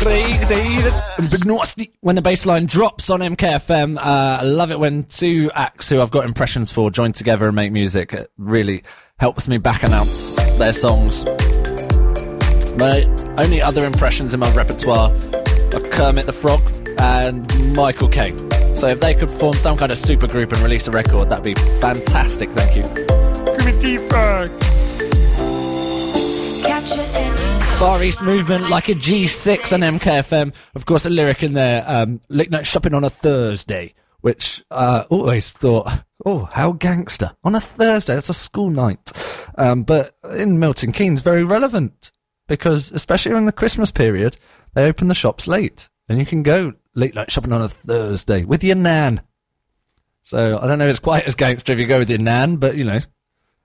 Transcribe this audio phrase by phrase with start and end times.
[0.00, 1.92] Craig David and Big Narstie.
[2.00, 6.00] When the bass line drops on MKFM, uh, I love it when two acts who
[6.00, 8.14] I've got impressions for join together and make music.
[8.14, 8.82] It really
[9.18, 11.26] helps me back announce their songs.
[12.76, 13.04] My
[13.36, 16.62] only other impressions in my repertoire are Kermit the Frog
[16.98, 18.50] and Michael Caine.
[18.74, 21.44] So if they could form some kind of super group and release a record, that'd
[21.44, 22.50] be fantastic.
[22.52, 22.84] Thank you.
[22.84, 24.50] Kermit the Frog.
[27.80, 30.52] Far East Movement, like a G6 on MKFM.
[30.74, 34.74] Of course, a lyric in there, um, late night shopping on a Thursday, which I
[34.98, 35.90] uh, always thought,
[36.26, 37.32] oh, how gangster.
[37.42, 39.10] On a Thursday, it's a school night.
[39.56, 42.10] Um, but in Milton Keynes, very relevant
[42.48, 44.36] because, especially in the Christmas period,
[44.74, 48.44] they open the shops late and you can go late night shopping on a Thursday
[48.44, 49.22] with your nan.
[50.20, 52.56] So I don't know if it's quite as gangster if you go with your nan,
[52.56, 53.00] but you know,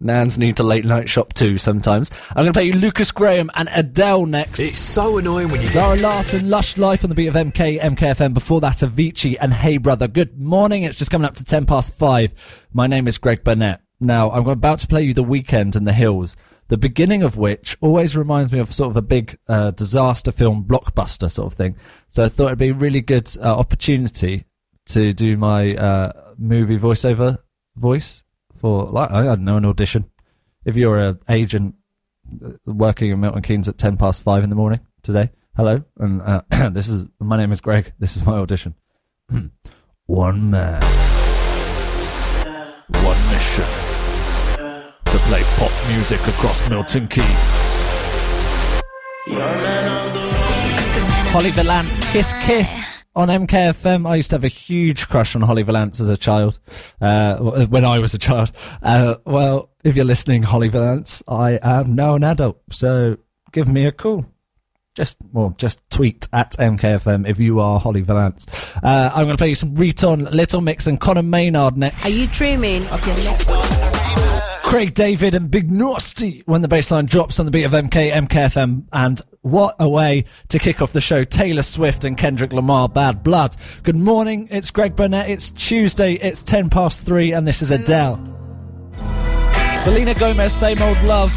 [0.00, 2.10] Nans need to late night shop too sometimes.
[2.30, 4.60] I'm going to play you Lukas Graham and Adele next.
[4.60, 8.32] It's so annoying when you Zara Larsson, Lush Life on the beat of MK, MKFM.
[8.32, 10.06] Before that, Avicii and Hey Brother.
[10.06, 10.84] Good morning.
[10.84, 12.32] It's just coming up to 10 past 5.
[12.72, 13.80] My name is Greg Burnett.
[13.98, 16.36] Now, I'm about to play you The Weeknd and the Hills,
[16.68, 20.64] the beginning of which always reminds me of sort of a big uh, disaster film
[20.64, 21.74] blockbuster sort of thing.
[22.06, 24.44] So I thought it'd be a really good uh, opportunity
[24.86, 27.38] to do my uh, movie voiceover
[27.74, 28.22] voice
[28.58, 30.10] for like I don't know an audition.
[30.64, 31.76] If you're an agent
[32.44, 36.20] uh, working in Milton Keynes at ten past five in the morning today, hello, and
[36.22, 37.92] uh, this is my name is Greg.
[37.98, 38.74] This is my audition.
[40.06, 40.82] one man,
[43.04, 43.64] one mission
[45.06, 47.28] to play pop music across Milton Keynes.
[51.30, 54.08] Holly Valance, Kiss Kiss on MKFM.
[54.08, 56.60] I used to have a huge crush on Holly Valance as a child,
[57.00, 58.52] uh, when I was a child.
[58.80, 63.18] Uh, well, if you're listening, Holly Valance, I am now an adult, so
[63.50, 64.24] give me a call.
[64.94, 68.46] Just, well, just tweet at MKFM if you are Holly Valance.
[68.82, 72.04] Uh, I'm going to play you some Riton, Little Mix, and Conor Maynard next.
[72.04, 73.87] Are you dreaming of your next?
[74.68, 78.84] Craig David and Big Narstie when the bassline drops on the beat of MK, MKFM.
[78.92, 81.24] And what a way to kick off the show.
[81.24, 83.56] Taylor Swift and Kendrick Lamar, Bad Blood.
[83.82, 84.46] Good morning.
[84.50, 85.30] It's Greg Burnett.
[85.30, 86.12] It's Tuesday.
[86.16, 88.16] It's 10 past 3 and this is Adele.
[89.78, 91.32] Selena Gomez, Same Old Love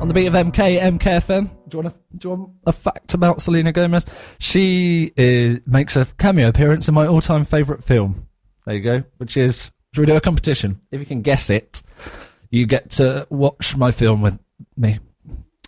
[0.00, 1.50] on the beat of MK, MKFM.
[1.68, 4.06] Do you want a, do you want a fact about Selena Gomez?
[4.38, 8.28] She is, makes a cameo appearance in my all-time favourite film.
[8.64, 9.02] There you go.
[9.16, 10.80] Which is, should we do a competition?
[10.92, 11.82] If you can guess it
[12.50, 14.38] you get to watch my film with
[14.76, 14.98] me.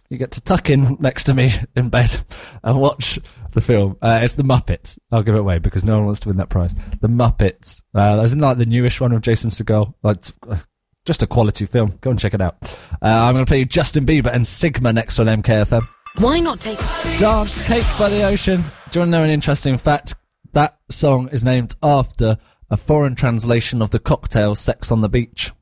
[0.09, 2.17] You get to tuck in next to me in bed
[2.63, 3.19] and watch
[3.53, 3.97] the film.
[4.01, 4.99] Uh, it's The Muppets.
[5.13, 6.75] I'll give it away because no one wants to win that prize.
[7.01, 7.83] The Muppets.
[7.95, 9.95] Uh, isn't like the newish one of Jason Segel.
[10.03, 10.57] Like, uh,
[11.05, 11.99] just a quality film.
[12.01, 12.57] Go and check it out.
[13.03, 15.83] Uh, I'm going to play you Justin Bieber and Sigma next on MKFM.
[16.19, 18.63] Why not take DNCE Cake by the Ocean?
[18.91, 20.15] Do you want to know an interesting fact?
[20.53, 22.39] That song is named after
[22.71, 25.53] a foreign translation of the cocktail Sex on the Beach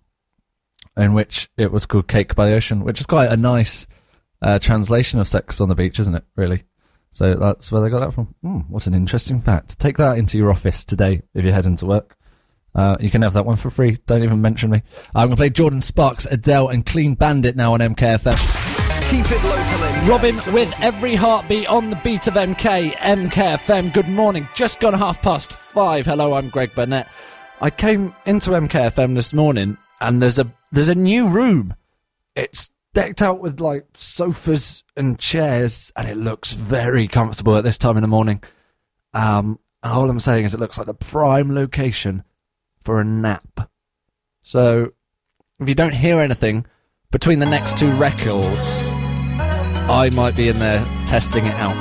[0.97, 3.87] in which it was called Cake by the Ocean, which is quite a nice
[4.43, 6.25] uh, translation of Sex on the Beach, isn't it?
[6.37, 6.65] Really.
[7.11, 8.35] So that's where they got that from.
[8.45, 9.79] Mm, what an interesting fact.
[9.79, 12.17] Take that into your office today if you're heading to work.
[12.75, 13.99] Uh, you can have that one for free.
[14.07, 14.83] Don't even mention me.
[15.15, 18.37] I'm going to play Jordin Sparks, Adele, and Clean Bandit now on MKFM.
[19.11, 19.77] Keep it local.
[20.07, 23.93] Robyn with every heartbeat on the beat of MK, MKFM.
[23.95, 24.47] Good morning.
[24.55, 26.05] Just gone half past five.
[26.05, 27.09] Hello, I'm Greg Burnett.
[27.61, 31.75] I came into MKFM this morning and there's a there's a new room.
[32.35, 37.79] It's decked out with like sofas and chairs, and it looks very comfortable at this
[37.79, 38.43] time in the morning.
[39.15, 42.25] Um, all I'm saying is it looks like the prime location
[42.83, 43.71] for a nap.
[44.43, 44.93] So,
[45.61, 46.67] if you don't hear anything
[47.11, 48.81] between the next two records,
[49.89, 51.75] I might be in there testing it out.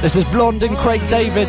[0.00, 1.48] This is Blonde and Craig David.